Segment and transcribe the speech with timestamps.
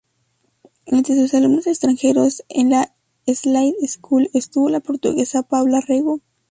[0.87, 2.91] Entre sus alumnos extranjeros en la
[3.27, 6.21] Slade School estuvo la portuguesa Paula Rego.